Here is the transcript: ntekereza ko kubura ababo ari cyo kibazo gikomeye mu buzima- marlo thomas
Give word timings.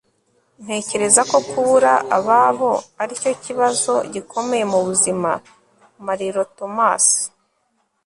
ntekereza 0.63 1.21
ko 1.31 1.37
kubura 1.49 1.93
ababo 2.17 2.71
ari 3.01 3.13
cyo 3.23 3.33
kibazo 3.43 3.93
gikomeye 4.13 4.63
mu 4.71 4.79
buzima- 4.87 5.29
marlo 6.05 6.43
thomas 6.57 7.05